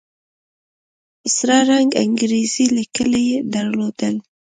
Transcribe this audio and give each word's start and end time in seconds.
په 1.19 1.27
سره 1.37 1.57
رنگ 1.71 1.89
انګريزي 2.03 2.65
ليکل 2.77 3.11
يې 3.29 3.37
درلودل. 3.53 4.15